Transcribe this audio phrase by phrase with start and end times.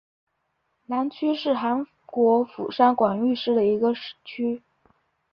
[0.87, 3.93] 南区是韩国釜山广域市的一个
[4.25, 4.63] 区。